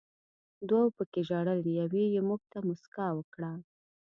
دوو 0.67 0.85
پکې 0.97 1.21
ژړل، 1.27 1.59
یوې 1.79 2.03
یې 2.13 2.21
موږ 2.29 2.41
ته 2.51 2.57
موسکا 2.67 3.07
وکړه. 3.15 3.51